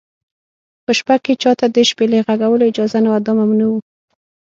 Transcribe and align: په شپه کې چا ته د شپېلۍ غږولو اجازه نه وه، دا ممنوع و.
په 0.85 0.91
شپه 0.99 1.15
کې 1.23 1.33
چا 1.41 1.51
ته 1.59 1.65
د 1.69 1.77
شپېلۍ 1.89 2.19
غږولو 2.27 2.63
اجازه 2.71 2.97
نه 3.03 3.09
وه، 3.11 3.19
دا 3.25 3.31
ممنوع 3.39 3.71
و. 3.73 3.77